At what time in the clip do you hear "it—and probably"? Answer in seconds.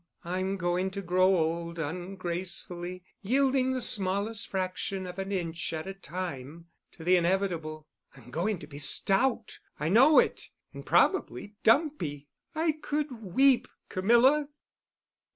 10.17-11.53